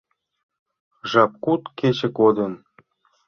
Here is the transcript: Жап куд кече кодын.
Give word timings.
Жап 1.11 1.31
куд 1.43 1.61
кече 1.79 2.07
кодын. 2.17 2.53